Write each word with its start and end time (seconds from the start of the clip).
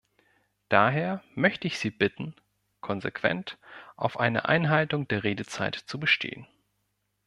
Daher 0.67 1.23
möchte 1.35 1.67
ich 1.67 1.77
Sie 1.77 1.91
bitten, 1.91 2.33
konsequent 2.79 3.59
auf 3.97 4.19
eine 4.19 4.45
Einhaltung 4.49 5.07
der 5.07 5.23
Redezeit 5.23 5.75
zu 5.75 5.99
bestehen. 5.99 6.47